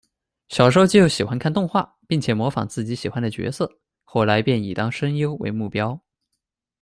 [0.49, 6.01] 小时候就喜欢看动画，并且模仿自己喜欢的角色，后来便以当声优为目标。